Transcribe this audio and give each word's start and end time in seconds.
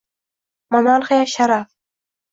Monarxiya— 0.75 1.27
sharaf 1.35 1.69